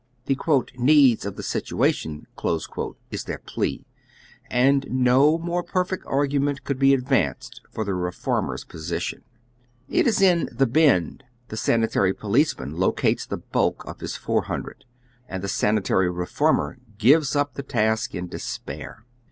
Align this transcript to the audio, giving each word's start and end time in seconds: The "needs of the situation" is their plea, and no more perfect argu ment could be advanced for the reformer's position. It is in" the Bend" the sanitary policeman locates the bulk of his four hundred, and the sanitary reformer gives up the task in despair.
The 0.25 0.35
"needs 0.79 1.27
of 1.27 1.35
the 1.35 1.43
situation" 1.43 2.25
is 3.11 3.23
their 3.25 3.37
plea, 3.37 3.85
and 4.49 4.87
no 4.89 5.37
more 5.37 5.61
perfect 5.61 6.05
argu 6.05 6.41
ment 6.41 6.63
could 6.63 6.79
be 6.79 6.91
advanced 6.95 7.61
for 7.69 7.85
the 7.85 7.93
reformer's 7.93 8.63
position. 8.63 9.21
It 9.87 10.07
is 10.07 10.19
in" 10.19 10.49
the 10.51 10.65
Bend" 10.65 11.23
the 11.49 11.55
sanitary 11.55 12.15
policeman 12.15 12.77
locates 12.79 13.27
the 13.27 13.37
bulk 13.37 13.85
of 13.85 13.99
his 13.99 14.15
four 14.17 14.45
hundred, 14.45 14.85
and 15.29 15.43
the 15.43 15.47
sanitary 15.47 16.09
reformer 16.09 16.79
gives 16.97 17.35
up 17.35 17.53
the 17.53 17.61
task 17.61 18.15
in 18.15 18.25
despair. 18.27 19.05